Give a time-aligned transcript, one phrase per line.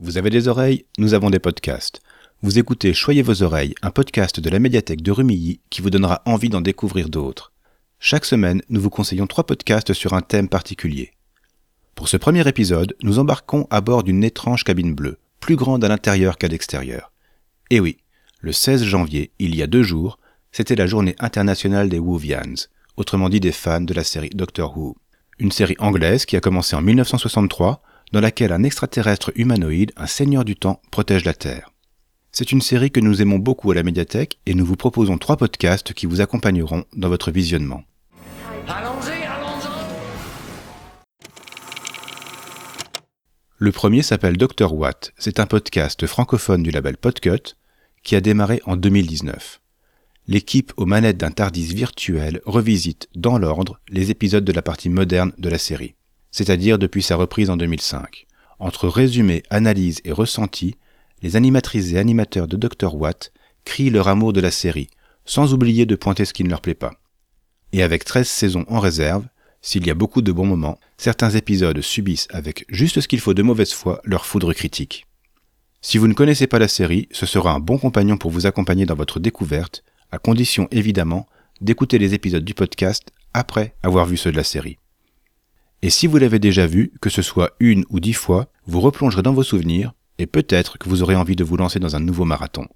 [0.00, 2.00] Vous avez des oreilles Nous avons des podcasts.
[2.40, 6.22] Vous écoutez Choyez vos oreilles, un podcast de la médiathèque de Rumilly qui vous donnera
[6.24, 7.50] envie d'en découvrir d'autres.
[7.98, 11.10] Chaque semaine, nous vous conseillons trois podcasts sur un thème particulier.
[11.96, 15.88] Pour ce premier épisode, nous embarquons à bord d'une étrange cabine bleue, plus grande à
[15.88, 17.10] l'intérieur qu'à l'extérieur.
[17.70, 17.96] Et oui,
[18.38, 20.20] le 16 janvier, il y a deux jours,
[20.52, 24.96] c'était la journée internationale des Whovians, autrement dit des fans de la série Doctor Who.
[25.40, 27.82] Une série anglaise qui a commencé en 1963
[28.12, 31.72] dans laquelle un extraterrestre humanoïde, un seigneur du temps, protège la Terre.
[32.32, 35.36] C'est une série que nous aimons beaucoup à la médiathèque et nous vous proposons trois
[35.36, 37.82] podcasts qui vous accompagneront dans votre visionnement.
[38.68, 39.68] Allons-y, allons-y
[43.56, 45.12] Le premier s'appelle Dr Watt.
[45.18, 47.56] C'est un podcast francophone du label Podcut
[48.04, 49.60] qui a démarré en 2019.
[50.28, 55.32] L'équipe aux manettes d'un Tardis virtuel revisite dans l'ordre les épisodes de la partie moderne
[55.38, 55.94] de la série
[56.30, 58.26] c'est-à-dire depuis sa reprise en 2005.
[58.58, 60.76] Entre résumé, analyse et ressenti,
[61.22, 62.94] les animatrices et animateurs de Dr.
[62.94, 63.32] Watt
[63.64, 64.88] crient leur amour de la série,
[65.24, 66.94] sans oublier de pointer ce qui ne leur plaît pas.
[67.72, 69.26] Et avec 13 saisons en réserve,
[69.60, 73.34] s'il y a beaucoup de bons moments, certains épisodes subissent avec juste ce qu'il faut
[73.34, 75.06] de mauvaise foi leur foudre critique.
[75.80, 78.86] Si vous ne connaissez pas la série, ce sera un bon compagnon pour vous accompagner
[78.86, 81.28] dans votre découverte, à condition évidemment
[81.60, 84.78] d'écouter les épisodes du podcast après avoir vu ceux de la série.
[85.82, 89.22] Et si vous l'avez déjà vu, que ce soit une ou dix fois, vous replongerez
[89.22, 92.24] dans vos souvenirs et peut-être que vous aurez envie de vous lancer dans un nouveau
[92.24, 92.66] marathon.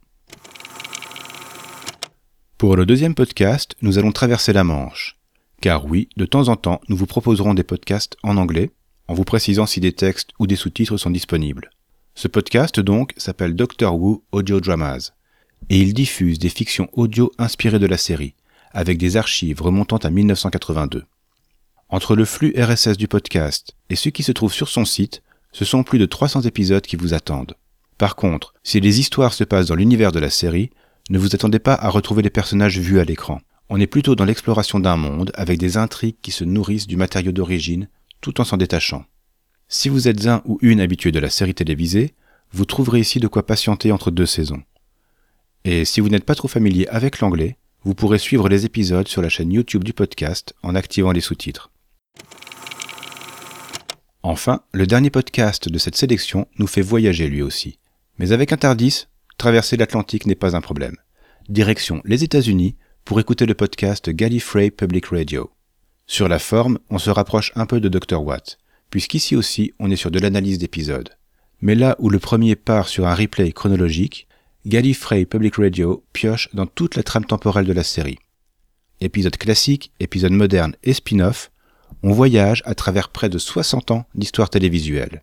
[2.58, 5.18] Pour le deuxième podcast, nous allons traverser la Manche.
[5.60, 8.70] Car oui, de temps en temps, nous vous proposerons des podcasts en anglais,
[9.08, 11.70] en vous précisant si des textes ou des sous-titres sont disponibles.
[12.14, 15.12] Ce podcast donc s'appelle Doctor Who Audio Dramas,
[15.70, 18.34] et il diffuse des fictions audio inspirées de la série,
[18.70, 21.04] avec des archives remontant à 1982.
[21.92, 25.66] Entre le flux RSS du podcast et ce qui se trouve sur son site, ce
[25.66, 27.54] sont plus de 300 épisodes qui vous attendent.
[27.98, 30.70] Par contre, si les histoires se passent dans l'univers de la série,
[31.10, 33.42] ne vous attendez pas à retrouver les personnages vus à l'écran.
[33.68, 37.30] On est plutôt dans l'exploration d'un monde avec des intrigues qui se nourrissent du matériau
[37.30, 37.88] d'origine
[38.22, 39.04] tout en s'en détachant.
[39.68, 42.14] Si vous êtes un ou une habitué de la série télévisée,
[42.52, 44.62] vous trouverez ici de quoi patienter entre deux saisons.
[45.66, 49.20] Et si vous n'êtes pas trop familier avec l'anglais, vous pourrez suivre les épisodes sur
[49.20, 51.71] la chaîne YouTube du podcast en activant les sous-titres.
[54.24, 57.78] Enfin, le dernier podcast de cette sélection nous fait voyager lui aussi.
[58.18, 59.06] Mais avec un Tardis,
[59.36, 60.96] traverser l'Atlantique n'est pas un problème.
[61.48, 65.50] Direction les États-Unis pour écouter le podcast Gallifrey Public Radio.
[66.06, 68.22] Sur la forme, on se rapproche un peu de Dr.
[68.22, 68.58] Watt,
[68.90, 71.10] puisqu'ici aussi on est sur de l'analyse d'épisodes.
[71.60, 74.28] Mais là où le premier part sur un replay chronologique,
[74.66, 78.18] Gallifrey Public Radio pioche dans toute la trame temporelle de la série.
[79.00, 81.51] Épisodes classiques, épisodes modernes et spin-off,
[82.02, 85.22] on voyage à travers près de 60 ans d'histoire télévisuelle.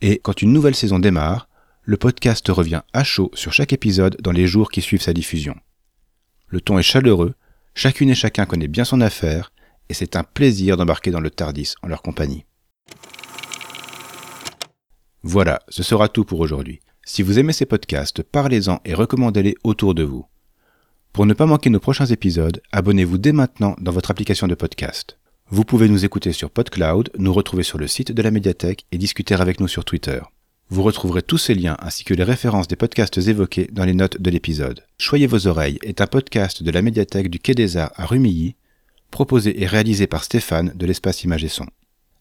[0.00, 1.48] Et quand une nouvelle saison démarre,
[1.82, 5.56] le podcast revient à chaud sur chaque épisode dans les jours qui suivent sa diffusion.
[6.48, 7.34] Le ton est chaleureux,
[7.74, 9.52] chacune et chacun connaît bien son affaire,
[9.88, 12.44] et c'est un plaisir d'embarquer dans le Tardis en leur compagnie.
[15.22, 16.80] Voilà, ce sera tout pour aujourd'hui.
[17.04, 20.26] Si vous aimez ces podcasts, parlez-en et recommandez-les autour de vous.
[21.12, 25.18] Pour ne pas manquer nos prochains épisodes, abonnez-vous dès maintenant dans votre application de podcast.
[25.52, 28.96] Vous pouvez nous écouter sur PodCloud, nous retrouver sur le site de la médiathèque et
[28.96, 30.18] discuter avec nous sur Twitter.
[30.70, 34.18] Vous retrouverez tous ces liens ainsi que les références des podcasts évoqués dans les notes
[34.18, 34.82] de l'épisode.
[34.96, 38.56] Choyez vos oreilles est un podcast de la médiathèque du Quai des Arts à Rumilly,
[39.10, 41.66] proposé et réalisé par Stéphane de l'espace Image et Son.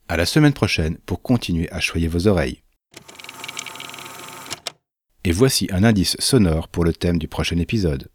[0.10, 2.64] À la semaine prochaine pour continuer à choyer vos oreilles.
[5.24, 8.10] Et voici un indice sonore pour le thème du prochain épisode.